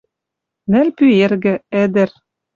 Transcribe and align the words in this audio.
Нӹл 0.71 0.87
пӱэргӹ, 0.97 1.53
ӹдӹр. 1.83 2.09